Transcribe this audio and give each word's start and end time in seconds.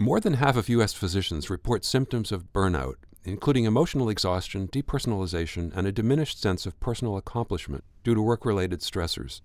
More 0.00 0.20
than 0.20 0.34
half 0.34 0.56
of 0.56 0.68
U.S. 0.68 0.92
physicians 0.92 1.50
report 1.50 1.84
symptoms 1.84 2.30
of 2.30 2.52
burnout, 2.52 2.94
including 3.24 3.64
emotional 3.64 4.08
exhaustion, 4.08 4.68
depersonalization, 4.68 5.76
and 5.76 5.88
a 5.88 5.92
diminished 5.92 6.40
sense 6.40 6.66
of 6.66 6.78
personal 6.78 7.16
accomplishment 7.16 7.82
due 8.04 8.14
to 8.14 8.22
work 8.22 8.46
related 8.46 8.78
stressors. 8.78 9.40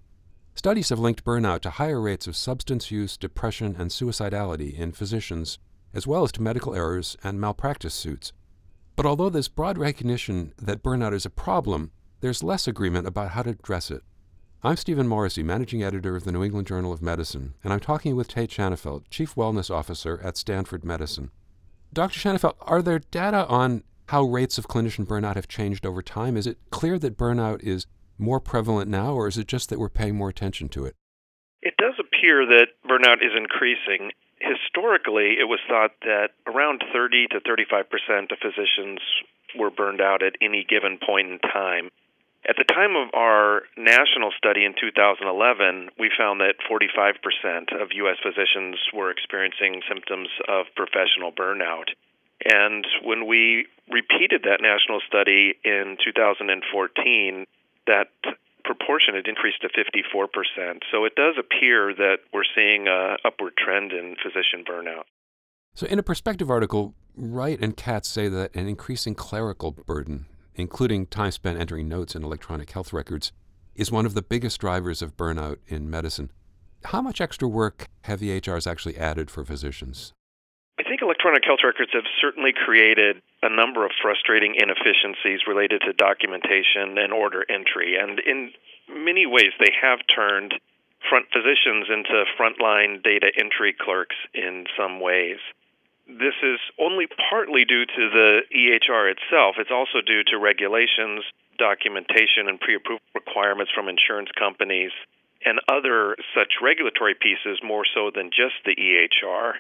Studies 0.53 0.89
have 0.89 0.99
linked 0.99 1.25
burnout 1.25 1.61
to 1.61 1.71
higher 1.71 1.99
rates 1.99 2.27
of 2.27 2.35
substance 2.35 2.91
use, 2.91 3.17
depression, 3.17 3.75
and 3.79 3.89
suicidality 3.89 4.77
in 4.77 4.91
physicians, 4.91 5.57
as 5.91 6.05
well 6.05 6.23
as 6.23 6.31
to 6.33 6.41
medical 6.43 6.75
errors 6.75 7.17
and 7.23 7.41
malpractice 7.41 7.95
suits. 7.95 8.31
But 8.95 9.07
although 9.07 9.31
there's 9.31 9.47
broad 9.47 9.79
recognition 9.79 10.53
that 10.61 10.83
burnout 10.83 11.15
is 11.15 11.25
a 11.25 11.31
problem, 11.31 11.91
there's 12.21 12.43
less 12.43 12.67
agreement 12.67 13.07
about 13.07 13.31
how 13.31 13.41
to 13.41 13.49
address 13.49 13.89
it. 13.89 14.03
I'm 14.65 14.77
Stephen 14.77 15.09
Morrissey, 15.09 15.43
managing 15.43 15.83
editor 15.83 16.15
of 16.15 16.23
the 16.23 16.31
New 16.31 16.41
England 16.41 16.67
Journal 16.67 16.93
of 16.93 17.01
Medicine, 17.01 17.53
and 17.65 17.73
I'm 17.73 17.81
talking 17.81 18.15
with 18.15 18.29
Tait 18.29 18.49
Shanafelt, 18.49 19.03
chief 19.09 19.35
wellness 19.35 19.69
officer 19.69 20.21
at 20.23 20.37
Stanford 20.37 20.85
Medicine. 20.85 21.31
Dr. 21.91 22.17
Shanafelt, 22.17 22.55
are 22.61 22.81
there 22.81 22.99
data 22.99 23.45
on 23.47 23.83
how 24.07 24.23
rates 24.23 24.57
of 24.57 24.69
clinician 24.69 25.05
burnout 25.05 25.35
have 25.35 25.49
changed 25.49 25.85
over 25.85 26.01
time? 26.01 26.37
Is 26.37 26.47
it 26.47 26.59
clear 26.69 26.97
that 26.99 27.17
burnout 27.17 27.61
is 27.61 27.87
more 28.17 28.39
prevalent 28.39 28.89
now, 28.89 29.13
or 29.13 29.27
is 29.27 29.37
it 29.37 29.47
just 29.47 29.69
that 29.69 29.79
we're 29.79 29.89
paying 29.89 30.15
more 30.15 30.29
attention 30.29 30.69
to 30.69 30.85
it? 30.85 30.95
It 31.61 31.73
does 31.77 31.95
appear 31.99 32.45
that 32.45 32.67
burnout 32.87 33.17
is 33.17 33.33
increasing. 33.35 34.11
Historically, 34.39 35.39
it 35.41 35.49
was 35.49 35.59
thought 35.67 35.91
that 36.03 36.29
around 36.47 36.85
30 36.93 37.27
to 37.31 37.41
35 37.45 37.89
percent 37.89 38.31
of 38.31 38.37
physicians 38.39 39.01
were 39.59 39.69
burned 39.69 39.99
out 39.99 40.23
at 40.23 40.37
any 40.41 40.65
given 40.67 40.99
point 41.05 41.27
in 41.29 41.39
time. 41.39 41.89
At 42.47 42.57
the 42.57 42.65
time 42.65 42.97
of 42.97 43.07
our 43.13 43.63
national 43.77 44.31
study 44.37 44.65
in 44.65 44.75
2011, 44.75 45.89
we 45.97 46.11
found 46.11 46.41
that 46.41 46.59
45% 46.69 47.81
of 47.81 47.95
U.S. 48.03 48.17
physicians 48.21 48.75
were 48.93 49.09
experiencing 49.09 49.81
symptoms 49.87 50.27
of 50.49 50.65
professional 50.75 51.31
burnout. 51.31 51.95
And 52.43 52.85
when 53.01 53.27
we 53.27 53.67
repeated 53.89 54.43
that 54.43 54.59
national 54.59 54.99
study 55.07 55.55
in 55.63 55.95
2014, 56.03 57.45
that 57.87 58.07
proportion 58.65 59.15
had 59.15 59.27
increased 59.27 59.61
to 59.61 59.69
54%. 59.69 60.79
So 60.91 61.05
it 61.05 61.15
does 61.15 61.35
appear 61.39 61.93
that 61.95 62.17
we're 62.33 62.43
seeing 62.55 62.87
an 62.89 63.17
upward 63.23 63.55
trend 63.55 63.93
in 63.93 64.15
physician 64.21 64.65
burnout. 64.67 65.03
So, 65.75 65.87
in 65.87 65.97
a 65.97 66.03
perspective 66.03 66.51
article, 66.51 66.93
Wright 67.15 67.59
and 67.59 67.75
Katz 67.75 68.07
say 68.07 68.27
that 68.27 68.55
an 68.55 68.67
increasing 68.67 69.15
clerical 69.15 69.71
burden 69.71 70.27
including 70.55 71.05
time 71.07 71.31
spent 71.31 71.59
entering 71.59 71.87
notes 71.87 72.15
in 72.15 72.23
electronic 72.23 72.71
health 72.71 72.93
records, 72.93 73.31
is 73.75 73.91
one 73.91 74.05
of 74.05 74.13
the 74.13 74.21
biggest 74.21 74.59
drivers 74.59 75.01
of 75.01 75.17
burnout 75.17 75.57
in 75.67 75.89
medicine. 75.89 76.31
How 76.85 77.01
much 77.01 77.21
extra 77.21 77.47
work 77.47 77.87
have 78.03 78.19
EHRs 78.19 78.69
actually 78.69 78.97
added 78.97 79.31
for 79.31 79.45
physicians? 79.45 80.13
I 80.79 80.83
think 80.83 81.01
electronic 81.01 81.43
health 81.45 81.59
records 81.63 81.91
have 81.93 82.03
certainly 82.19 82.51
created 82.53 83.21
a 83.41 83.49
number 83.49 83.85
of 83.85 83.91
frustrating 84.01 84.55
inefficiencies 84.55 85.47
related 85.47 85.81
to 85.85 85.93
documentation 85.93 86.97
and 86.97 87.13
order 87.13 87.45
entry. 87.49 87.95
And 87.95 88.19
in 88.19 88.51
many 88.89 89.25
ways, 89.25 89.53
they 89.59 89.71
have 89.81 89.99
turned 90.13 90.55
front 91.09 91.27
physicians 91.31 91.87
into 91.89 92.25
frontline 92.39 93.03
data 93.03 93.31
entry 93.37 93.75
clerks 93.79 94.15
in 94.33 94.65
some 94.77 94.99
ways 94.99 95.37
this 96.07 96.35
is 96.43 96.59
only 96.79 97.07
partly 97.29 97.65
due 97.65 97.85
to 97.85 98.09
the 98.09 98.41
EHR 98.55 99.11
itself. 99.11 99.55
It's 99.57 99.71
also 99.71 100.01
due 100.01 100.23
to 100.25 100.37
regulations, 100.37 101.23
documentation, 101.57 102.47
and 102.47 102.59
pre 102.59 102.75
approval 102.75 103.05
requirements 103.15 103.71
from 103.73 103.87
insurance 103.87 104.29
companies 104.37 104.91
and 105.45 105.59
other 105.67 106.15
such 106.35 106.53
regulatory 106.61 107.15
pieces 107.15 107.59
more 107.63 107.83
so 107.93 108.11
than 108.13 108.29
just 108.29 108.55
the 108.65 108.75
EHR. 108.75 109.53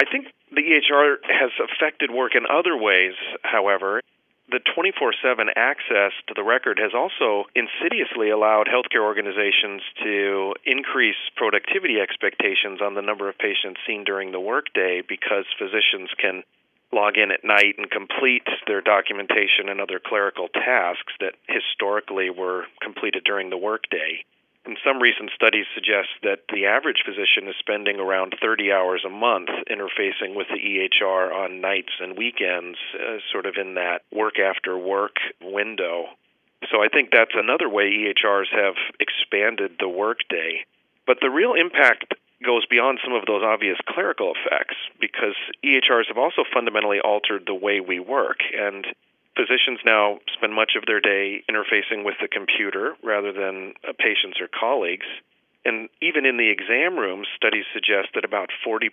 I 0.00 0.04
think 0.04 0.28
the 0.52 0.62
EHR 0.62 1.16
has 1.28 1.50
affected 1.58 2.10
work 2.10 2.34
in 2.34 2.44
other 2.46 2.76
ways, 2.76 3.14
however 3.42 4.02
the 4.50 4.60
24 4.74 5.12
7 5.22 5.48
access 5.56 6.12
to 6.26 6.34
the 6.34 6.42
record 6.42 6.78
has 6.78 6.92
also 6.94 7.44
insidiously 7.54 8.30
allowed 8.30 8.66
healthcare 8.66 9.04
organizations 9.04 9.82
to 10.02 10.54
increase 10.64 11.20
productivity 11.36 12.00
expectations 12.00 12.80
on 12.80 12.94
the 12.94 13.02
number 13.02 13.28
of 13.28 13.36
patients 13.38 13.80
seen 13.86 14.04
during 14.04 14.32
the 14.32 14.40
workday 14.40 15.02
because 15.06 15.44
physicians 15.58 16.08
can 16.18 16.42
log 16.92 17.18
in 17.18 17.30
at 17.30 17.44
night 17.44 17.74
and 17.76 17.90
complete 17.90 18.46
their 18.66 18.80
documentation 18.80 19.68
and 19.68 19.80
other 19.80 20.00
clerical 20.02 20.48
tasks 20.48 21.12
that 21.20 21.34
historically 21.46 22.30
were 22.30 22.64
completed 22.80 23.24
during 23.24 23.50
the 23.50 23.58
workday. 23.58 24.24
And 24.64 24.76
some 24.84 25.00
recent 25.00 25.30
studies 25.34 25.66
suggest 25.74 26.08
that 26.22 26.40
the 26.52 26.66
average 26.66 27.02
physician 27.04 27.48
is 27.48 27.54
spending 27.58 27.98
around 27.98 28.34
30 28.40 28.70
hours 28.70 29.02
a 29.06 29.10
month 29.10 29.48
interfacing 29.70 30.34
with 30.34 30.48
the 30.48 30.58
EHR 30.60 31.32
on 31.34 31.60
nights 31.60 31.92
and 32.00 32.18
weekends, 32.18 32.78
uh, 32.94 33.18
sort 33.32 33.46
of 33.46 33.56
in 33.56 33.74
that 33.74 34.02
work 34.12 34.38
after 34.38 34.76
work 34.76 35.16
window. 35.40 36.06
So 36.70 36.82
I 36.82 36.88
think 36.88 37.10
that's 37.12 37.34
another 37.34 37.68
way 37.68 37.84
EHRs 37.84 38.48
have 38.52 38.74
expanded 39.00 39.76
the 39.78 39.88
workday. 39.88 40.66
But 41.06 41.18
the 41.22 41.30
real 41.30 41.54
impact 41.54 42.14
goes 42.44 42.66
beyond 42.66 43.00
some 43.02 43.14
of 43.14 43.26
those 43.26 43.42
obvious 43.42 43.78
clerical 43.88 44.34
effects 44.34 44.76
because 45.00 45.34
EHRs 45.64 46.08
have 46.08 46.18
also 46.18 46.44
fundamentally 46.52 47.00
altered 47.00 47.44
the 47.46 47.54
way 47.54 47.80
we 47.80 47.98
work. 47.98 48.38
And 48.56 48.86
physicians 49.38 49.78
now 49.86 50.18
spend 50.34 50.52
much 50.52 50.74
of 50.74 50.82
their 50.86 50.98
day 50.98 51.44
interfacing 51.46 52.02
with 52.04 52.16
the 52.20 52.26
computer 52.26 52.94
rather 53.04 53.32
than 53.32 53.74
uh, 53.86 53.92
patients 53.96 54.42
or 54.42 54.50
colleagues. 54.50 55.06
And 55.64 55.88
even 56.02 56.26
in 56.26 56.38
the 56.38 56.50
exam 56.50 56.98
rooms, 56.98 57.28
studies 57.36 57.66
suggest 57.72 58.08
that 58.14 58.24
about 58.24 58.50
40% 58.66 58.90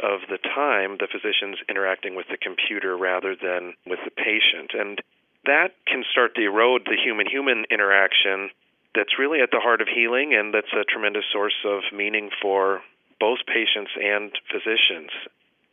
of 0.00 0.24
the 0.30 0.38
time 0.38 0.96
the 0.96 1.08
physician's 1.10 1.58
interacting 1.68 2.14
with 2.14 2.26
the 2.30 2.40
computer 2.40 2.96
rather 2.96 3.36
than 3.36 3.74
with 3.84 3.98
the 4.04 4.10
patient. 4.10 4.72
And 4.72 5.00
that 5.44 5.76
can 5.86 6.04
start 6.10 6.34
to 6.36 6.44
erode 6.44 6.86
the 6.86 6.96
human 6.96 7.26
human 7.26 7.64
interaction 7.70 8.50
that's 8.94 9.18
really 9.18 9.40
at 9.40 9.50
the 9.50 9.60
heart 9.60 9.82
of 9.82 9.88
healing 9.88 10.32
and 10.32 10.54
that's 10.54 10.72
a 10.72 10.84
tremendous 10.84 11.24
source 11.32 11.58
of 11.66 11.82
meaning 11.92 12.30
for 12.40 12.80
both 13.20 13.38
patients 13.46 13.90
and 14.00 14.32
physicians. 14.50 15.10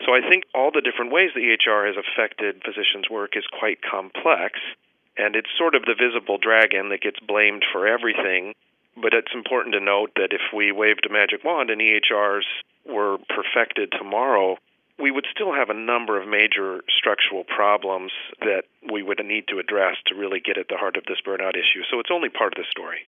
So 0.06 0.14
I 0.14 0.22
think 0.28 0.46
all 0.56 0.72
the 0.72 0.82
different 0.82 1.12
ways 1.12 1.32
the 1.34 1.42
EHR 1.42 1.88
has 1.88 1.96
affected 1.96 2.64
physicians' 2.66 3.10
work 3.10 3.38
is 3.38 3.46
quite 3.48 3.80
complex, 3.82 4.60
and 5.18 5.36
it's 5.36 5.50
sort 5.58 5.76
of 5.76 5.84
the 5.84 5.96
visible 5.96 6.38
dragon 6.38 6.90
that 6.90 7.02
gets 7.02 7.20
blamed 7.20 7.66
for 7.72 7.88
everything. 7.88 8.54
But 8.98 9.14
it's 9.14 9.34
important 9.34 9.74
to 9.76 9.80
note 9.80 10.12
that 10.16 10.34
if 10.34 10.42
we 10.54 10.72
waved 10.72 11.06
a 11.06 11.14
magic 11.14 11.44
wand 11.44 11.70
and 11.70 11.80
EHRs 11.80 12.46
were 12.86 13.18
perfected 13.30 13.92
tomorrow, 13.92 14.58
we 15.00 15.12
would 15.12 15.26
still 15.34 15.54
have 15.54 15.70
a 15.70 15.74
number 15.74 16.22
of 16.22 16.28
major 16.28 16.82
structural 16.90 17.44
problems 17.44 18.12
that 18.42 18.64
we 18.92 19.02
would 19.02 19.24
need 19.24 19.48
to 19.48 19.60
address 19.60 19.96
to 20.08 20.16
really 20.16 20.40
get 20.40 20.58
at 20.58 20.68
the 20.68 20.78
heart 20.78 20.98
of 20.98 21.06
this 21.06 21.22
burnout 21.26 21.56
issue. 21.56 21.84
So 21.90 22.00
it's 22.00 22.12
only 22.12 22.30
part 22.30 22.54
of 22.54 22.64
the 22.64 22.70
story. 22.70 23.08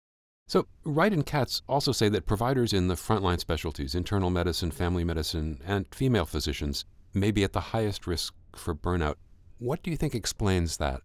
So, 0.53 0.67
Wright 0.85 1.15
and 1.15 1.25
Katz 1.25 1.63
also 1.67 1.93
say 1.93 2.11
that 2.11 2.27
providers 2.27 2.75
in 2.75 2.89
the 2.89 2.95
frontline 2.95 3.41
specialties, 3.41 3.95
internal 3.95 4.29
medicine, 4.29 4.71
family 4.71 5.03
medicine, 5.03 5.63
and 5.65 5.87
female 5.95 6.27
physicians, 6.27 6.85
may 7.15 7.31
be 7.31 7.43
at 7.43 7.55
the 7.55 7.73
highest 7.73 8.07
risk 8.07 8.35
for 8.55 8.75
burnout. 8.75 9.15
What 9.59 9.83
do 9.83 9.91
you 9.91 9.97
think 9.97 10.15
explains 10.15 10.77
that? 10.77 11.01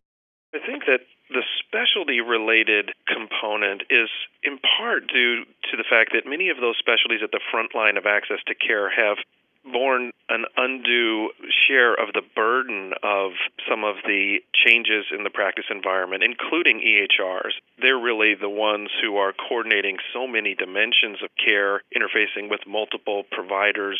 I 0.53 0.59
think 0.67 0.83
that 0.87 0.99
the 1.29 1.43
specialty 1.63 2.19
related 2.19 2.91
component 3.07 3.83
is 3.89 4.09
in 4.43 4.59
part 4.77 5.07
due 5.07 5.45
to 5.71 5.77
the 5.77 5.85
fact 5.89 6.11
that 6.11 6.29
many 6.29 6.49
of 6.49 6.57
those 6.57 6.75
specialties 6.77 7.21
at 7.23 7.31
the 7.31 7.39
front 7.49 7.73
line 7.73 7.95
of 7.95 8.05
access 8.05 8.39
to 8.47 8.53
care 8.53 8.89
have 8.89 9.15
borne 9.71 10.11
an 10.29 10.45
undue 10.57 11.29
share 11.67 11.93
of 11.93 12.13
the 12.13 12.21
burden 12.35 12.93
of 13.03 13.31
some 13.69 13.83
of 13.83 13.95
the 14.05 14.39
changes 14.53 15.05
in 15.15 15.23
the 15.23 15.29
practice 15.29 15.65
environment, 15.69 16.23
including 16.23 16.81
EHRs. 16.81 17.53
They're 17.81 17.97
really 17.97 18.35
the 18.35 18.49
ones 18.49 18.89
who 19.01 19.17
are 19.17 19.33
coordinating 19.33 19.97
so 20.13 20.27
many 20.27 20.55
dimensions 20.55 21.23
of 21.23 21.29
care, 21.43 21.81
interfacing 21.95 22.49
with 22.49 22.61
multiple 22.67 23.23
providers, 23.31 23.99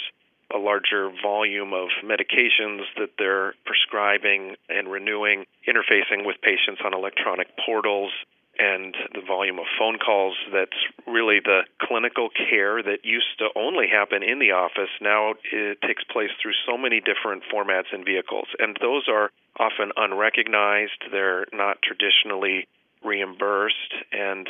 a 0.53 0.57
larger 0.57 1.09
volume 1.22 1.73
of 1.73 1.89
medications 2.03 2.81
that 2.97 3.12
they're 3.18 3.53
prescribing 3.65 4.56
and 4.69 4.89
renewing, 4.89 5.45
interfacing 5.68 6.25
with 6.25 6.38
patients 6.41 6.81
on 6.83 6.94
electronic 6.94 7.47
portals, 7.65 8.12
and 8.59 8.95
the 9.13 9.21
volume 9.21 9.59
of 9.59 9.65
phone 9.77 9.98
calls 9.98 10.36
that's 10.51 10.77
really 11.06 11.39
the 11.39 11.62
clinical 11.81 12.30
care 12.30 12.81
that 12.81 13.04
used 13.04 13.38
to 13.39 13.48
only 13.56 13.88
happen 13.88 14.24
in 14.24 14.39
the 14.39 14.51
office 14.51 14.89
now 15.01 15.33
it 15.51 15.80
takes 15.81 16.04
place 16.04 16.31
through 16.42 16.54
so 16.65 16.77
many 16.77 17.00
different 17.00 17.44
formats 17.54 17.92
and 17.92 18.06
vehicles. 18.06 18.48
And 18.59 18.77
those 18.81 19.07
are 19.07 19.31
often 19.59 19.92
unrecognized 19.95 21.04
they're 21.12 21.45
not 21.54 21.77
traditionally 21.81 22.68
reimbursed. 23.04 23.94
And 24.12 24.48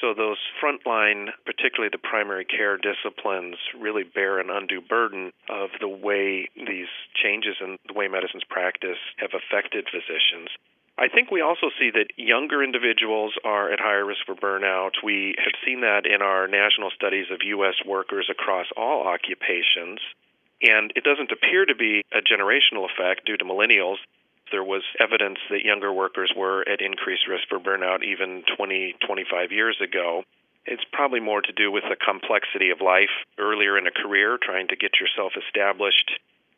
so 0.00 0.14
those 0.14 0.38
frontline 0.62 1.28
particularly 1.44 1.90
the 1.90 1.98
primary 1.98 2.44
care 2.44 2.78
disciplines 2.78 3.56
really 3.78 4.04
bear 4.04 4.38
an 4.38 4.50
undue 4.50 4.80
burden 4.80 5.32
of 5.48 5.70
the 5.80 5.88
way 5.88 6.48
these 6.56 6.92
changes 7.14 7.56
in 7.60 7.78
the 7.86 7.94
way 7.94 8.08
medicine's 8.08 8.44
practice 8.44 8.98
have 9.18 9.30
affected 9.34 9.86
physicians 9.90 10.48
I 11.00 11.08
think 11.08 11.30
we 11.30 11.40
also 11.40 11.70
see 11.78 11.90
that 11.92 12.12
younger 12.16 12.62
individuals 12.62 13.32
are 13.42 13.72
at 13.72 13.80
higher 13.80 14.04
risk 14.04 14.20
for 14.26 14.34
burnout. 14.34 15.02
We 15.02 15.34
have 15.38 15.54
seen 15.64 15.80
that 15.80 16.04
in 16.04 16.20
our 16.20 16.46
national 16.46 16.90
studies 16.90 17.24
of 17.32 17.40
U.S. 17.42 17.76
workers 17.86 18.28
across 18.30 18.66
all 18.76 19.08
occupations. 19.08 20.00
And 20.60 20.92
it 20.94 21.02
doesn't 21.02 21.32
appear 21.32 21.64
to 21.64 21.74
be 21.74 22.04
a 22.12 22.20
generational 22.20 22.84
effect 22.84 23.24
due 23.24 23.38
to 23.38 23.44
millennials. 23.46 23.96
There 24.52 24.62
was 24.62 24.82
evidence 25.00 25.38
that 25.48 25.64
younger 25.64 25.90
workers 25.90 26.34
were 26.36 26.68
at 26.68 26.82
increased 26.82 27.26
risk 27.26 27.48
for 27.48 27.58
burnout 27.58 28.04
even 28.04 28.44
20, 28.54 28.96
25 29.00 29.52
years 29.52 29.78
ago. 29.82 30.24
It's 30.66 30.84
probably 30.92 31.20
more 31.20 31.40
to 31.40 31.52
do 31.52 31.72
with 31.72 31.84
the 31.88 31.96
complexity 31.96 32.68
of 32.68 32.82
life 32.82 33.24
earlier 33.38 33.78
in 33.78 33.86
a 33.86 33.90
career, 33.90 34.36
trying 34.36 34.68
to 34.68 34.76
get 34.76 35.00
yourself 35.00 35.32
established. 35.34 36.10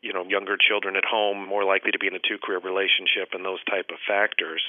You 0.03 0.11
know, 0.11 0.25
younger 0.27 0.57
children 0.59 0.95
at 0.95 1.05
home, 1.05 1.47
more 1.47 1.63
likely 1.63 1.91
to 1.91 1.99
be 1.99 2.07
in 2.07 2.15
a 2.15 2.19
two 2.19 2.37
career 2.37 2.59
relationship, 2.59 3.31
and 3.31 3.43
those 3.43 3.63
type 3.63 3.87
of 3.89 3.97
factors. 4.05 4.61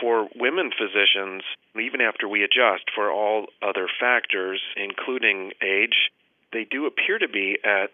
For 0.00 0.28
women 0.36 0.70
physicians, 0.70 1.42
even 1.74 2.00
after 2.00 2.28
we 2.28 2.44
adjust 2.44 2.84
for 2.94 3.10
all 3.10 3.46
other 3.60 3.88
factors, 3.98 4.60
including 4.76 5.52
age, 5.60 6.12
they 6.52 6.64
do 6.64 6.86
appear 6.86 7.18
to 7.18 7.28
be 7.28 7.58
at 7.64 7.90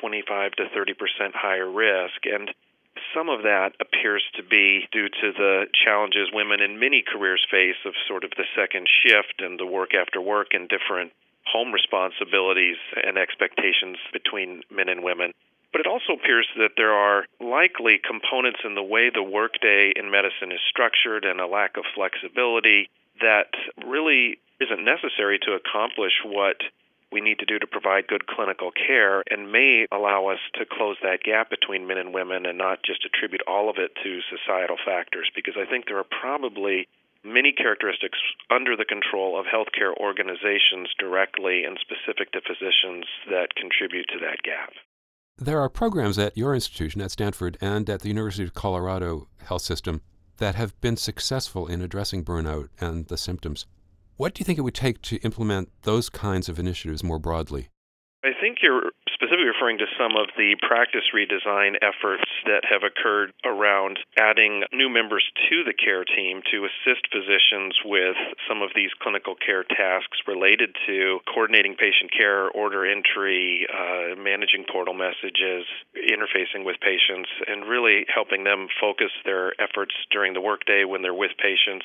25 0.00 0.52
to 0.52 0.68
30 0.72 0.94
percent 0.94 1.34
higher 1.34 1.68
risk. 1.68 2.22
And 2.24 2.54
some 3.14 3.28
of 3.28 3.42
that 3.42 3.72
appears 3.80 4.22
to 4.36 4.42
be 4.42 4.86
due 4.92 5.08
to 5.08 5.32
the 5.32 5.66
challenges 5.84 6.30
women 6.32 6.60
in 6.60 6.78
many 6.78 7.02
careers 7.02 7.44
face 7.50 7.78
of 7.84 7.94
sort 8.06 8.24
of 8.24 8.30
the 8.36 8.46
second 8.54 8.86
shift 9.02 9.40
and 9.40 9.58
the 9.58 9.66
work 9.66 9.94
after 9.94 10.20
work 10.20 10.48
and 10.52 10.68
different 10.68 11.12
home 11.46 11.72
responsibilities 11.72 12.76
and 13.02 13.18
expectations 13.18 13.98
between 14.12 14.62
men 14.70 14.88
and 14.88 15.02
women. 15.02 15.32
But 15.74 15.80
it 15.80 15.86
also 15.88 16.12
appears 16.12 16.46
that 16.56 16.76
there 16.76 16.92
are 16.92 17.26
likely 17.40 17.98
components 17.98 18.60
in 18.64 18.76
the 18.76 18.82
way 18.82 19.10
the 19.10 19.24
workday 19.24 19.90
in 19.96 20.08
medicine 20.08 20.52
is 20.52 20.60
structured 20.70 21.24
and 21.24 21.40
a 21.40 21.48
lack 21.48 21.76
of 21.76 21.82
flexibility 21.96 22.88
that 23.20 23.50
really 23.84 24.38
isn't 24.60 24.84
necessary 24.84 25.40
to 25.40 25.58
accomplish 25.58 26.12
what 26.24 26.62
we 27.10 27.20
need 27.20 27.40
to 27.40 27.44
do 27.44 27.58
to 27.58 27.66
provide 27.66 28.06
good 28.06 28.28
clinical 28.28 28.70
care 28.70 29.24
and 29.28 29.50
may 29.50 29.88
allow 29.90 30.28
us 30.28 30.38
to 30.54 30.64
close 30.64 30.96
that 31.02 31.24
gap 31.24 31.50
between 31.50 31.88
men 31.88 31.98
and 31.98 32.14
women 32.14 32.46
and 32.46 32.56
not 32.56 32.84
just 32.84 33.04
attribute 33.04 33.42
all 33.48 33.68
of 33.68 33.74
it 33.76 33.90
to 34.00 34.20
societal 34.30 34.76
factors 34.86 35.28
because 35.34 35.54
I 35.58 35.68
think 35.68 35.86
there 35.86 35.98
are 35.98 36.06
probably 36.06 36.86
many 37.24 37.50
characteristics 37.50 38.18
under 38.48 38.76
the 38.76 38.84
control 38.84 39.36
of 39.36 39.46
healthcare 39.46 39.90
organizations 39.98 40.94
directly 41.00 41.64
and 41.64 41.80
specific 41.82 42.30
to 42.30 42.40
physicians 42.46 43.06
that 43.28 43.56
contribute 43.56 44.06
to 44.14 44.20
that 44.20 44.38
gap. 44.44 44.70
There 45.36 45.60
are 45.60 45.68
programs 45.68 46.16
at 46.16 46.38
your 46.38 46.54
institution 46.54 47.00
at 47.00 47.10
Stanford 47.10 47.58
and 47.60 47.90
at 47.90 48.02
the 48.02 48.08
University 48.08 48.44
of 48.44 48.54
Colorado 48.54 49.26
Health 49.38 49.62
System 49.62 50.00
that 50.36 50.54
have 50.54 50.80
been 50.80 50.96
successful 50.96 51.66
in 51.66 51.82
addressing 51.82 52.24
burnout 52.24 52.68
and 52.80 53.08
the 53.08 53.18
symptoms. 53.18 53.66
What 54.16 54.34
do 54.34 54.40
you 54.40 54.44
think 54.44 54.60
it 54.60 54.62
would 54.62 54.74
take 54.74 55.02
to 55.02 55.16
implement 55.22 55.72
those 55.82 56.08
kinds 56.08 56.48
of 56.48 56.60
initiatives 56.60 57.02
more 57.02 57.18
broadly? 57.18 57.68
I 58.24 58.32
think 58.32 58.58
you're 58.62 58.88
specifically 59.12 59.44
referring 59.44 59.76
to 59.78 59.86
some 60.00 60.16
of 60.16 60.32
the 60.36 60.56
practice 60.64 61.04
redesign 61.14 61.76
efforts 61.84 62.24
that 62.46 62.64
have 62.64 62.82
occurred 62.82 63.32
around 63.44 63.98
adding 64.16 64.64
new 64.72 64.88
members 64.88 65.28
to 65.50 65.62
the 65.62 65.74
care 65.74 66.04
team 66.04 66.40
to 66.50 66.64
assist 66.64 67.04
physicians 67.12 67.76
with 67.84 68.16
some 68.48 68.62
of 68.62 68.70
these 68.74 68.88
clinical 68.98 69.34
care 69.34 69.62
tasks 69.62 70.24
related 70.26 70.74
to 70.86 71.20
coordinating 71.28 71.76
patient 71.76 72.10
care, 72.16 72.48
order 72.48 72.86
entry, 72.86 73.68
uh, 73.68 74.16
managing 74.16 74.64
portal 74.72 74.94
messages, 74.94 75.68
interfacing 75.92 76.64
with 76.64 76.80
patients, 76.80 77.28
and 77.46 77.68
really 77.68 78.06
helping 78.08 78.44
them 78.44 78.68
focus 78.80 79.12
their 79.26 79.52
efforts 79.60 79.92
during 80.10 80.32
the 80.32 80.40
workday 80.40 80.84
when 80.84 81.02
they're 81.02 81.12
with 81.12 81.36
patients 81.36 81.84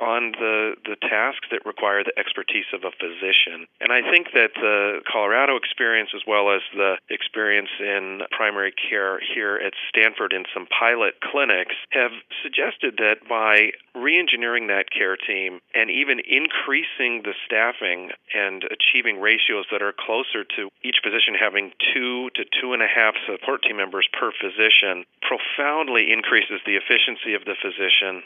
on 0.00 0.32
the, 0.38 0.74
the 0.84 0.96
tasks 1.02 1.48
that 1.50 1.66
require 1.66 2.04
the 2.04 2.16
expertise 2.16 2.66
of 2.72 2.84
a 2.84 2.94
physician. 2.94 3.66
And 3.80 3.92
I 3.92 4.02
think 4.08 4.28
that 4.34 4.54
the 4.54 5.02
Colorado 5.10 5.56
experience, 5.64 6.10
as 6.14 6.22
well 6.26 6.52
as 6.52 6.60
the 6.74 6.96
experience 7.08 7.70
in 7.80 8.20
primary 8.30 8.72
care 8.72 9.18
here 9.34 9.56
at 9.56 9.72
Stanford 9.88 10.32
in 10.32 10.44
some 10.52 10.66
pilot 10.66 11.14
clinics 11.22 11.74
have 11.90 12.12
suggested 12.42 12.98
that 12.98 13.26
by 13.28 13.72
reengineering 13.96 14.68
that 14.68 14.90
care 14.90 15.16
team 15.16 15.60
and 15.74 15.90
even 15.90 16.20
increasing 16.20 17.22
the 17.24 17.32
staffing 17.46 18.10
and 18.34 18.64
achieving 18.68 19.20
ratios 19.20 19.64
that 19.72 19.82
are 19.82 19.94
closer 19.96 20.44
to 20.44 20.68
each 20.82 21.00
physician 21.02 21.34
having 21.38 21.72
two 21.94 22.28
to 22.34 22.44
two 22.60 22.72
and 22.72 22.82
a 22.82 22.90
half 22.90 23.14
support 23.26 23.62
team 23.62 23.76
members 23.76 24.08
per 24.12 24.32
physician 24.36 25.04
profoundly 25.22 26.12
increases 26.12 26.60
the 26.66 26.76
efficiency 26.76 27.34
of 27.34 27.44
the 27.44 27.56
physician. 27.56 28.22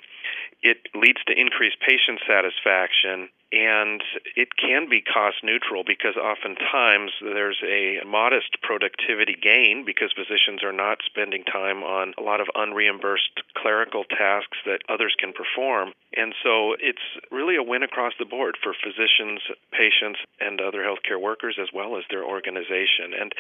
It 0.63 0.79
leads 0.95 1.23
to 1.29 1.39
increased 1.39 1.79
patient 1.81 2.19
satisfaction 2.27 3.29
and 3.53 4.03
it 4.37 4.49
can 4.57 4.89
be 4.89 5.01
cost 5.01 5.37
neutral 5.43 5.83
because 5.87 6.17
oftentimes 6.17 7.13
there's 7.23 7.61
a 7.65 8.05
modest 8.07 8.61
productivity 8.63 9.37
gain 9.41 9.85
because 9.87 10.13
physicians 10.13 10.63
are 10.63 10.73
not 10.73 10.99
spending 11.07 11.45
time 11.45 11.83
on 11.83 12.13
a 12.19 12.23
lot 12.23 12.41
of 12.41 12.49
unreimbursed 12.55 13.41
clerical 13.57 14.05
tasks 14.05 14.59
that 14.67 14.81
others 14.89 15.15
can 15.19 15.33
perform. 15.33 15.93
And 16.15 16.35
so 16.43 16.75
it's 16.79 17.05
really 17.31 17.57
a 17.57 17.63
win 17.63 17.83
across 17.83 18.13
the 18.19 18.25
board 18.25 18.57
for 18.63 18.75
physicians, 18.75 19.41
patients, 19.73 20.21
and 20.41 20.61
other 20.61 20.85
healthcare 20.85 21.21
workers 21.21 21.57
as 21.61 21.69
well 21.73 21.97
as 21.97 22.05
their 22.11 22.25
organization. 22.25 23.17
And 23.19 23.33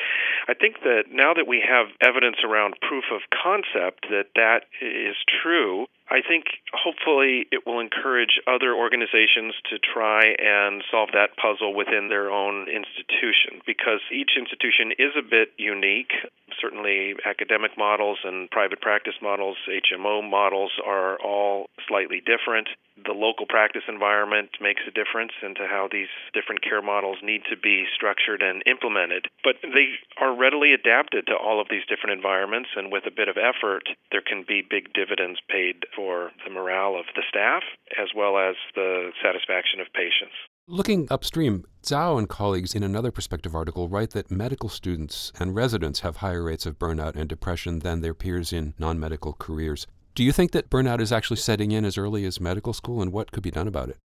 I 0.48 0.54
think 0.54 0.80
that 0.84 1.12
now 1.12 1.34
that 1.34 1.46
we 1.46 1.60
have 1.60 1.88
evidence 2.00 2.36
around 2.44 2.80
proof 2.80 3.04
of 3.12 3.20
concept 3.28 4.08
that 4.08 4.32
that 4.36 4.64
is 4.80 5.16
true, 5.42 5.86
I 6.10 6.22
think 6.26 6.44
hopefully 6.72 7.46
it 7.52 7.66
will 7.66 7.80
encourage 7.80 8.40
other 8.46 8.74
organizations 8.74 9.54
to 9.70 9.78
try 9.78 10.34
and 10.40 10.82
solve 10.90 11.10
that 11.12 11.36
puzzle 11.36 11.74
within 11.74 12.08
their 12.08 12.30
own 12.30 12.66
institution 12.68 13.60
because 13.66 14.00
each 14.10 14.32
institution 14.38 14.92
is 14.98 15.12
a 15.18 15.22
bit 15.22 15.52
unique. 15.58 16.12
Certainly, 16.60 17.14
academic 17.24 17.76
models 17.78 18.18
and 18.24 18.50
private 18.50 18.80
practice 18.80 19.14
models, 19.22 19.56
HMO 19.68 20.28
models, 20.28 20.72
are 20.84 21.16
all 21.20 21.70
slightly 21.86 22.20
different 22.20 22.68
the 23.06 23.12
local 23.12 23.46
practice 23.46 23.82
environment 23.88 24.50
makes 24.60 24.82
a 24.86 24.90
difference 24.90 25.32
into 25.42 25.66
how 25.66 25.88
these 25.90 26.08
different 26.34 26.62
care 26.62 26.82
models 26.82 27.18
need 27.22 27.42
to 27.50 27.56
be 27.56 27.86
structured 27.94 28.42
and 28.42 28.62
implemented. 28.66 29.26
But 29.44 29.56
they 29.62 29.94
are 30.18 30.34
readily 30.34 30.72
adapted 30.72 31.26
to 31.26 31.36
all 31.36 31.60
of 31.60 31.68
these 31.70 31.86
different 31.88 32.16
environments, 32.16 32.70
and 32.76 32.90
with 32.90 33.06
a 33.06 33.14
bit 33.14 33.28
of 33.28 33.36
effort, 33.36 33.88
there 34.10 34.22
can 34.22 34.44
be 34.46 34.62
big 34.62 34.92
dividends 34.92 35.38
paid 35.48 35.84
for 35.94 36.32
the 36.44 36.50
morale 36.50 36.96
of 36.98 37.06
the 37.14 37.22
staff 37.28 37.62
as 37.98 38.08
well 38.14 38.38
as 38.38 38.56
the 38.74 39.12
satisfaction 39.22 39.80
of 39.80 39.92
patients. 39.92 40.34
Looking 40.70 41.08
upstream, 41.10 41.64
Zhao 41.82 42.18
and 42.18 42.28
colleagues 42.28 42.74
in 42.74 42.82
another 42.82 43.10
perspective 43.10 43.54
article 43.54 43.88
write 43.88 44.10
that 44.10 44.30
medical 44.30 44.68
students 44.68 45.32
and 45.40 45.54
residents 45.54 46.00
have 46.00 46.18
higher 46.18 46.42
rates 46.44 46.66
of 46.66 46.78
burnout 46.78 47.16
and 47.16 47.26
depression 47.26 47.78
than 47.78 48.02
their 48.02 48.12
peers 48.12 48.52
in 48.52 48.74
non 48.78 49.00
medical 49.00 49.32
careers. 49.32 49.86
Do 50.14 50.22
you 50.22 50.30
think 50.30 50.50
that 50.52 50.68
burnout 50.68 51.00
is 51.00 51.10
actually 51.10 51.38
setting 51.38 51.72
in 51.72 51.86
as 51.86 51.96
early 51.96 52.26
as 52.26 52.38
medical 52.38 52.74
school, 52.74 53.00
and 53.00 53.14
what 53.14 53.32
could 53.32 53.42
be 53.42 53.50
done 53.50 53.66
about 53.66 53.88
it? 53.88 53.96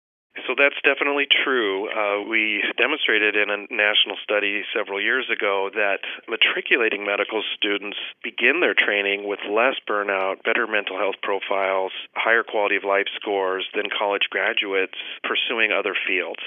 So 0.53 0.61
that's 0.61 0.79
definitely 0.83 1.25
true. 1.25 1.89
Uh, 1.89 2.29
we 2.29 2.63
demonstrated 2.77 3.35
in 3.35 3.49
a 3.49 3.65
national 3.73 4.17
study 4.21 4.61
several 4.75 5.01
years 5.01 5.25
ago 5.31 5.71
that 5.73 6.01
matriculating 6.29 7.03
medical 7.03 7.41
students 7.55 7.97
begin 8.23 8.59
their 8.59 8.75
training 8.75 9.27
with 9.27 9.39
less 9.49 9.75
burnout, 9.89 10.43
better 10.43 10.67
mental 10.67 10.97
health 10.99 11.15
profiles, 11.23 11.91
higher 12.13 12.43
quality 12.43 12.75
of 12.75 12.83
life 12.83 13.07
scores 13.19 13.65
than 13.73 13.85
college 13.89 14.29
graduates 14.29 14.93
pursuing 15.23 15.71
other 15.71 15.95
fields. 16.07 16.41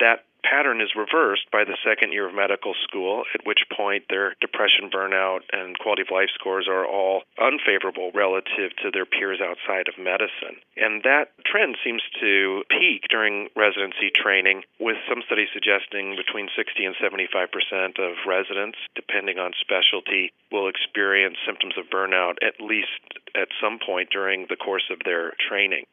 That 0.00 0.24
pattern 0.42 0.80
is 0.80 0.96
reversed 0.96 1.46
by 1.52 1.64
the 1.64 1.76
second 1.84 2.12
year 2.12 2.26
of 2.28 2.34
medical 2.34 2.74
school, 2.82 3.24
at 3.34 3.46
which 3.46 3.68
point 3.70 4.04
their 4.08 4.34
depression, 4.40 4.90
burnout, 4.90 5.40
and 5.52 5.78
quality 5.78 6.02
of 6.02 6.10
life 6.10 6.28
scores 6.34 6.66
are 6.68 6.84
all 6.84 7.22
unfavorable 7.40 8.10
relative 8.14 8.74
to 8.82 8.90
their 8.90 9.06
peers 9.06 9.40
outside 9.40 9.86
of 9.88 9.98
medicine. 9.98 10.58
And 10.76 11.02
that 11.04 11.32
trend 11.46 11.76
seems 11.84 12.02
to 12.20 12.64
peak 12.68 13.06
during 13.08 13.48
residency 13.54 14.10
training, 14.10 14.62
with 14.78 14.96
some 15.08 15.22
studies 15.26 15.48
suggesting 15.52 16.16
between 16.16 16.48
60 16.56 16.84
and 16.84 16.96
75 17.00 17.48
percent 17.52 17.98
of 17.98 18.16
residents, 18.26 18.78
depending 18.94 19.38
on 19.38 19.52
specialty, 19.60 20.32
will 20.50 20.68
experience 20.68 21.36
symptoms 21.46 21.74
of 21.78 21.90
burnout 21.90 22.42
at 22.42 22.60
least 22.60 22.98
at 23.36 23.48
some 23.60 23.78
point 23.78 24.10
during 24.10 24.46
the 24.48 24.56
course 24.56 24.90
of 24.90 24.98
their 25.04 25.32
training. 25.48 25.84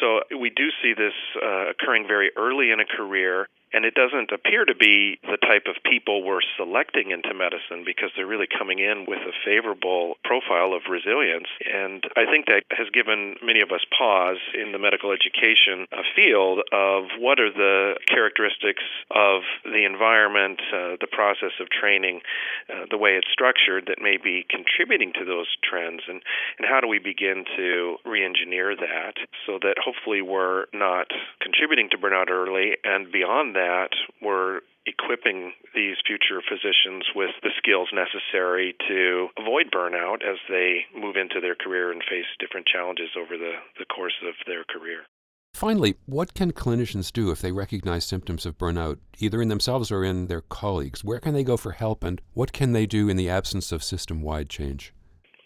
So 0.00 0.20
we 0.38 0.50
do 0.50 0.68
see 0.82 0.94
this 0.94 1.14
uh, 1.42 1.70
occurring 1.70 2.06
very 2.06 2.30
early 2.36 2.70
in 2.70 2.80
a 2.80 2.84
career 2.84 3.48
and 3.72 3.84
it 3.84 3.94
doesn't 3.94 4.30
appear 4.32 4.64
to 4.64 4.74
be 4.74 5.18
the 5.22 5.38
type 5.38 5.64
of 5.66 5.76
people 5.84 6.22
we're 6.22 6.44
selecting 6.56 7.10
into 7.10 7.32
medicine 7.32 7.82
because 7.84 8.10
they're 8.16 8.26
really 8.26 8.46
coming 8.46 8.78
in 8.78 9.06
with 9.08 9.20
a 9.20 9.32
favorable 9.44 10.16
profile 10.24 10.74
of 10.74 10.82
resilience. 10.90 11.48
And 11.72 12.04
I 12.16 12.26
think 12.26 12.46
that 12.46 12.64
has 12.70 12.88
given 12.92 13.36
many 13.42 13.60
of 13.60 13.72
us 13.72 13.80
pause 13.96 14.38
in 14.52 14.72
the 14.72 14.78
medical 14.78 15.12
education 15.12 15.86
uh, 15.92 16.02
field 16.14 16.60
of 16.72 17.04
what 17.18 17.40
are 17.40 17.50
the 17.50 17.96
characteristics 18.06 18.84
of 19.10 19.42
the 19.64 19.84
environment, 19.84 20.60
uh, 20.72 21.00
the 21.00 21.08
process 21.10 21.52
of 21.60 21.68
training, 21.70 22.20
uh, 22.68 22.84
the 22.90 22.98
way 22.98 23.16
it's 23.16 23.28
structured 23.32 23.86
that 23.88 24.02
may 24.02 24.16
be 24.16 24.44
contributing 24.48 25.12
to 25.14 25.24
those 25.24 25.48
trends, 25.64 26.02
and, 26.08 26.22
and 26.58 26.68
how 26.68 26.80
do 26.80 26.88
we 26.88 26.98
begin 26.98 27.44
to 27.56 27.96
re 28.04 28.24
engineer 28.24 28.76
that 28.76 29.14
so 29.46 29.58
that 29.62 29.76
hopefully 29.82 30.20
we're 30.20 30.66
not 30.72 31.08
contributing 31.40 31.88
to 31.90 31.96
burnout 31.96 32.28
early 32.30 32.76
and 32.84 33.10
beyond 33.10 33.56
that 33.56 33.61
that, 33.62 33.94
we're 34.20 34.60
equipping 34.86 35.52
these 35.74 35.96
future 36.06 36.42
physicians 36.42 37.06
with 37.14 37.30
the 37.42 37.54
skills 37.56 37.88
necessary 37.94 38.74
to 38.88 39.28
avoid 39.38 39.70
burnout 39.70 40.26
as 40.26 40.38
they 40.48 40.82
move 40.98 41.14
into 41.14 41.40
their 41.40 41.54
career 41.54 41.92
and 41.92 42.02
face 42.02 42.26
different 42.40 42.66
challenges 42.66 43.10
over 43.16 43.38
the, 43.38 43.54
the 43.78 43.86
course 43.86 44.18
of 44.26 44.34
their 44.46 44.64
career. 44.64 45.06
Finally, 45.54 45.94
what 46.06 46.34
can 46.34 46.50
clinicians 46.50 47.12
do 47.12 47.30
if 47.30 47.40
they 47.40 47.52
recognize 47.52 48.04
symptoms 48.04 48.46
of 48.46 48.58
burnout, 48.58 48.98
either 49.18 49.40
in 49.40 49.48
themselves 49.48 49.92
or 49.92 50.02
in 50.02 50.26
their 50.26 50.40
colleagues? 50.40 51.04
Where 51.04 51.20
can 51.20 51.34
they 51.34 51.44
go 51.44 51.56
for 51.56 51.72
help, 51.72 52.02
and 52.02 52.20
what 52.32 52.52
can 52.52 52.72
they 52.72 52.86
do 52.86 53.08
in 53.08 53.16
the 53.16 53.28
absence 53.28 53.70
of 53.70 53.84
system 53.84 54.22
wide 54.22 54.48
change? 54.48 54.92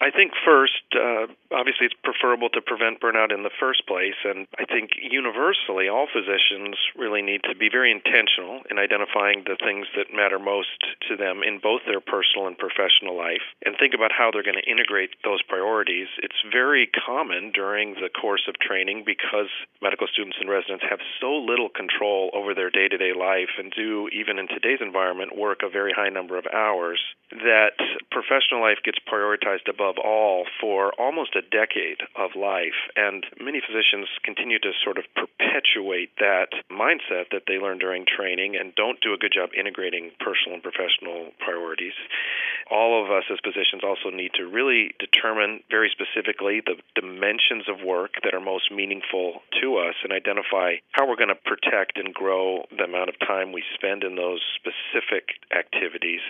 I 0.01 0.09
think 0.09 0.31
first, 0.45 0.73
uh, 0.95 1.27
obviously, 1.51 1.87
it's 1.87 1.97
preferable 2.03 2.49
to 2.53 2.61
prevent 2.61 3.01
burnout 3.01 3.33
in 3.33 3.43
the 3.43 3.53
first 3.59 3.87
place. 3.87 4.15
And 4.23 4.47
I 4.59 4.65
think 4.65 4.91
universally, 5.01 5.89
all 5.89 6.07
physicians 6.07 6.77
really 6.95 7.21
need 7.21 7.41
to 7.49 7.55
be 7.55 7.69
very 7.69 7.91
intentional 7.91 8.61
in 8.69 8.77
identifying 8.77 9.43
the 9.43 9.57
things 9.57 9.87
that 9.97 10.13
matter 10.13 10.39
most 10.39 10.77
to 11.09 11.17
them 11.17 11.41
in 11.41 11.59
both 11.59 11.81
their 11.85 11.99
personal 11.99 12.47
and 12.47 12.57
professional 12.57 13.17
life 13.17 13.43
and 13.65 13.75
think 13.79 13.93
about 13.93 14.11
how 14.13 14.29
they're 14.31 14.45
going 14.45 14.61
to 14.61 14.69
integrate 14.69 15.17
those 15.23 15.41
priorities. 15.41 16.07
It's 16.21 16.39
very 16.45 16.87
common 16.87 17.51
during 17.51 17.95
the 17.95 18.09
course 18.09 18.45
of 18.47 18.59
training 18.61 19.03
because 19.05 19.49
medical 19.81 20.07
students 20.07 20.37
and 20.39 20.49
residents 20.49 20.85
have 20.89 20.99
so 21.19 21.33
little 21.33 21.69
control 21.69 22.29
over 22.33 22.53
their 22.53 22.69
day 22.69 22.87
to 22.87 22.97
day 22.97 23.17
life 23.17 23.57
and 23.57 23.73
do, 23.75 24.07
even 24.13 24.37
in 24.37 24.47
today's 24.47 24.79
environment, 24.79 25.35
work 25.35 25.63
a 25.63 25.69
very 25.69 25.91
high 25.91 26.09
number 26.09 26.37
of 26.37 26.45
hours 26.53 27.01
that 27.31 27.75
professional 28.11 28.61
life 28.61 28.79
gets 28.85 28.99
prioritized 29.03 29.67
above 29.67 29.87
above 29.87 30.03
all 30.03 30.45
for 30.59 30.76
almost 30.99 31.35
a 31.35 31.41
decade 31.41 32.01
of 32.15 32.31
life. 32.35 32.77
And 32.95 33.25
many 33.39 33.61
physicians 33.61 34.07
continue 34.23 34.59
to 34.59 34.71
sort 34.83 34.97
of 34.97 35.05
perpetuate 35.15 36.11
that 36.19 36.53
mindset 36.71 37.31
that 37.31 37.43
they 37.47 37.57
learned 37.57 37.79
during 37.79 38.05
training 38.05 38.55
and 38.55 38.75
don't 38.75 39.01
do 39.01 39.13
a 39.13 39.17
good 39.17 39.33
job 39.33 39.49
integrating 39.57 40.11
personal 40.19 40.55
and 40.55 40.63
professional 40.63 41.31
priorities. 41.39 41.97
All 42.69 43.03
of 43.03 43.09
us 43.11 43.23
as 43.31 43.39
physicians 43.43 43.83
also 43.83 44.09
need 44.09 44.31
to 44.35 44.45
really 44.45 44.93
determine 44.99 45.63
very 45.69 45.89
specifically 45.89 46.61
the 46.61 46.75
dimensions 46.95 47.65
of 47.69 47.85
work 47.85 48.19
that 48.23 48.33
are 48.33 48.43
most 48.43 48.71
meaningful 48.71 49.41
to 49.61 49.77
us 49.77 49.95
and 50.03 50.11
identify 50.11 50.75
how 50.91 51.07
we're 51.07 51.15
going 51.15 51.33
to 51.33 51.47
protect 51.47 51.97
and 51.97 52.13
grow 52.13 52.65
the 52.75 52.83
amount 52.83 53.09
of 53.09 53.15
time 53.19 53.51
we 53.51 53.63
spend 53.73 54.03
in 54.03 54.15
those 54.15 54.41
specific 54.55 55.39
activities. 55.55 56.21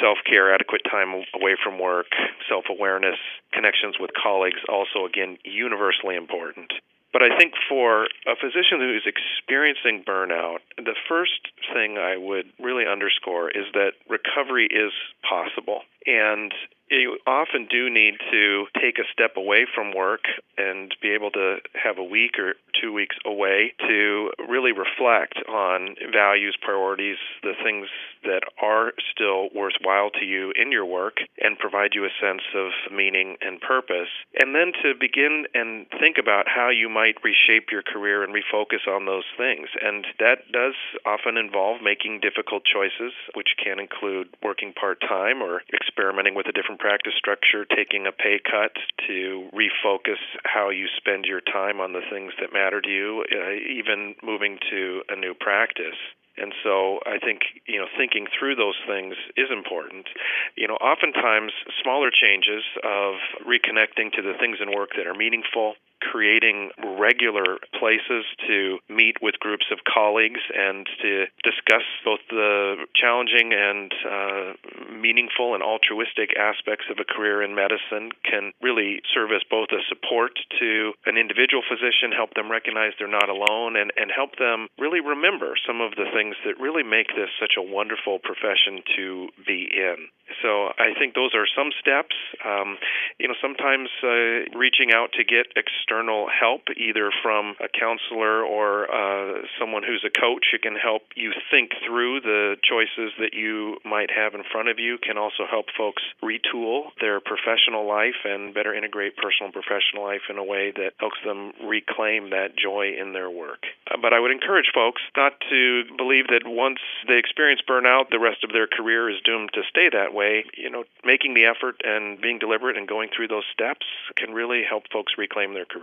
Self 0.00 0.18
care, 0.28 0.52
adequate 0.52 0.82
time 0.90 1.22
away 1.34 1.56
from 1.62 1.78
work, 1.78 2.10
self 2.48 2.64
awareness, 2.68 3.18
connections 3.56 3.96
with 3.98 4.10
colleagues, 4.12 4.60
also, 4.68 5.06
again, 5.08 5.38
universally 5.44 6.14
important. 6.14 6.72
But 7.12 7.22
I 7.22 7.38
think 7.38 7.54
for 7.66 8.04
a 8.28 8.36
physician 8.36 8.76
who 8.78 8.94
is 8.94 9.08
experiencing 9.08 10.04
burnout, 10.06 10.58
the 10.76 10.94
first 11.08 11.48
thing 11.72 11.96
I 11.96 12.18
would 12.18 12.52
really 12.60 12.84
underscore 12.86 13.48
is 13.48 13.64
that 13.72 13.92
recovery 14.06 14.68
is 14.70 14.92
possible. 15.24 15.80
And 16.04 16.52
you 16.90 17.18
often 17.26 17.66
do 17.70 17.90
need 17.90 18.14
to 18.30 18.66
take 18.80 18.98
a 18.98 19.04
step 19.12 19.36
away 19.36 19.66
from 19.72 19.94
work 19.94 20.22
and 20.56 20.94
be 21.02 21.10
able 21.10 21.30
to 21.32 21.56
have 21.74 21.98
a 21.98 22.04
week 22.04 22.38
or 22.38 22.54
two 22.80 22.92
weeks 22.92 23.16
away 23.24 23.72
to 23.86 24.30
really 24.48 24.72
reflect 24.72 25.38
on 25.48 25.96
values, 26.12 26.56
priorities, 26.60 27.16
the 27.42 27.54
things 27.62 27.88
that 28.24 28.42
are 28.60 28.92
still 29.12 29.48
worthwhile 29.54 30.10
to 30.10 30.24
you 30.24 30.52
in 30.56 30.72
your 30.72 30.84
work 30.84 31.18
and 31.40 31.58
provide 31.58 31.90
you 31.94 32.04
a 32.04 32.10
sense 32.20 32.42
of 32.54 32.70
meaning 32.92 33.36
and 33.40 33.60
purpose. 33.60 34.08
And 34.40 34.54
then 34.54 34.72
to 34.82 34.94
begin 34.98 35.46
and 35.54 35.86
think 36.00 36.16
about 36.18 36.46
how 36.48 36.70
you 36.70 36.88
might 36.88 37.22
reshape 37.22 37.70
your 37.70 37.82
career 37.82 38.22
and 38.22 38.34
refocus 38.34 38.86
on 38.88 39.06
those 39.06 39.24
things. 39.36 39.68
And 39.82 40.06
that 40.18 40.50
does 40.52 40.74
often 41.04 41.36
involve 41.36 41.82
making 41.82 42.20
difficult 42.20 42.64
choices, 42.64 43.12
which 43.34 43.56
can 43.62 43.78
include 43.78 44.28
working 44.42 44.72
part 44.72 45.00
time 45.00 45.42
or 45.42 45.62
experimenting 45.72 46.34
with 46.34 46.46
a 46.46 46.52
different 46.52 46.75
practice 46.76 47.14
structure, 47.16 47.64
taking 47.64 48.06
a 48.06 48.12
pay 48.12 48.38
cut 48.38 48.72
to 49.06 49.48
refocus 49.54 50.20
how 50.44 50.70
you 50.70 50.86
spend 50.96 51.24
your 51.24 51.40
time 51.40 51.80
on 51.80 51.92
the 51.92 52.02
things 52.10 52.32
that 52.40 52.52
matter 52.52 52.80
to 52.80 52.88
you, 52.88 53.24
uh, 53.30 53.52
even 53.52 54.14
moving 54.22 54.58
to 54.70 55.02
a 55.08 55.16
new 55.16 55.34
practice. 55.34 55.98
And 56.38 56.52
so 56.62 57.00
I 57.06 57.18
think, 57.18 57.40
you 57.66 57.78
know, 57.78 57.86
thinking 57.96 58.26
through 58.38 58.56
those 58.56 58.76
things 58.86 59.14
is 59.36 59.48
important. 59.50 60.06
You 60.54 60.68
know, 60.68 60.76
oftentimes 60.76 61.52
smaller 61.82 62.10
changes 62.12 62.62
of 62.84 63.16
reconnecting 63.48 64.12
to 64.12 64.22
the 64.22 64.34
things 64.38 64.58
in 64.60 64.76
work 64.76 64.90
that 64.96 65.06
are 65.06 65.14
meaningful, 65.14 65.74
creating 66.10 66.70
regular 66.98 67.58
places 67.78 68.24
to 68.46 68.78
meet 68.88 69.16
with 69.20 69.38
groups 69.40 69.66
of 69.72 69.78
colleagues 69.86 70.40
and 70.54 70.86
to 71.02 71.26
discuss 71.42 71.82
both 72.04 72.20
the 72.30 72.86
challenging 72.94 73.52
and 73.52 73.92
uh, 74.04 74.52
meaningful 74.92 75.54
and 75.54 75.62
altruistic 75.62 76.30
aspects 76.38 76.86
of 76.90 76.98
a 76.98 77.04
career 77.04 77.42
in 77.42 77.54
medicine 77.54 78.10
can 78.24 78.52
really 78.62 79.00
serve 79.12 79.30
as 79.32 79.42
both 79.50 79.68
a 79.72 79.82
support 79.88 80.32
to 80.58 80.92
an 81.06 81.16
individual 81.16 81.62
physician, 81.66 82.12
help 82.14 82.34
them 82.34 82.50
recognize 82.50 82.92
they're 82.98 83.08
not 83.08 83.28
alone, 83.28 83.76
and, 83.76 83.92
and 83.96 84.10
help 84.14 84.36
them 84.38 84.68
really 84.78 85.00
remember 85.00 85.54
some 85.66 85.80
of 85.80 85.92
the 85.96 86.06
things 86.14 86.36
that 86.44 86.60
really 86.60 86.82
make 86.82 87.08
this 87.16 87.30
such 87.40 87.54
a 87.58 87.62
wonderful 87.62 88.18
profession 88.18 88.82
to 88.96 89.28
be 89.46 89.68
in. 89.72 90.08
So 90.42 90.74
I 90.78 90.92
think 90.98 91.14
those 91.14 91.34
are 91.34 91.46
some 91.46 91.70
steps. 91.80 92.16
Um, 92.44 92.78
you 93.18 93.28
know, 93.28 93.38
sometimes 93.40 93.88
uh, 94.02 94.50
reaching 94.58 94.92
out 94.92 95.14
to 95.14 95.24
get 95.24 95.46
external 95.54 95.95
help, 96.04 96.62
either 96.76 97.10
from 97.22 97.54
a 97.60 97.68
counselor 97.68 98.42
or 98.42 98.90
uh, 98.90 99.42
someone 99.58 99.82
who's 99.82 100.04
a 100.04 100.10
coach 100.10 100.46
who 100.52 100.58
can 100.58 100.76
help 100.76 101.02
you 101.14 101.32
think 101.50 101.70
through 101.86 102.20
the 102.20 102.56
choices 102.62 103.12
that 103.18 103.34
you 103.34 103.78
might 103.84 104.10
have 104.10 104.34
in 104.34 104.42
front 104.50 104.68
of 104.68 104.78
you, 104.78 104.98
can 104.98 105.18
also 105.18 105.44
help 105.48 105.66
folks 105.76 106.02
retool 106.22 106.90
their 107.00 107.20
professional 107.20 107.86
life 107.86 108.24
and 108.24 108.54
better 108.54 108.74
integrate 108.74 109.16
personal 109.16 109.46
and 109.46 109.54
professional 109.54 110.04
life 110.04 110.22
in 110.28 110.38
a 110.38 110.44
way 110.44 110.72
that 110.72 110.92
helps 110.98 111.18
them 111.24 111.52
reclaim 111.64 112.30
that 112.30 112.56
joy 112.56 112.92
in 112.98 113.12
their 113.12 113.30
work. 113.30 113.64
Uh, 113.90 113.96
but 114.00 114.12
I 114.12 114.20
would 114.20 114.30
encourage 114.30 114.70
folks 114.74 115.02
not 115.16 115.32
to 115.50 115.84
believe 115.96 116.28
that 116.28 116.42
once 116.46 116.80
they 117.08 117.18
experience 117.18 117.60
burnout, 117.68 118.10
the 118.10 118.18
rest 118.18 118.44
of 118.44 118.52
their 118.52 118.66
career 118.66 119.10
is 119.10 119.20
doomed 119.24 119.50
to 119.54 119.62
stay 119.68 119.88
that 119.92 120.12
way. 120.12 120.44
You 120.56 120.70
know, 120.70 120.84
making 121.04 121.34
the 121.34 121.46
effort 121.46 121.80
and 121.84 122.20
being 122.20 122.38
deliberate 122.38 122.76
and 122.76 122.88
going 122.88 123.10
through 123.14 123.28
those 123.28 123.44
steps 123.52 123.86
can 124.16 124.32
really 124.32 124.62
help 124.68 124.84
folks 124.92 125.12
reclaim 125.18 125.54
their 125.54 125.64
career. 125.64 125.75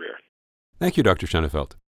Thank 0.78 0.96
you, 0.96 1.02
Dr. 1.02 1.26
Shanafelt. 1.26 1.76